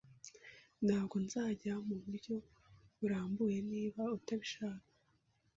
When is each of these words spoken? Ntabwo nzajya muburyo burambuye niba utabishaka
Ntabwo 0.85 1.15
nzajya 1.25 1.73
muburyo 1.87 2.35
burambuye 2.97 3.57
niba 3.71 4.03
utabishaka 4.17 4.87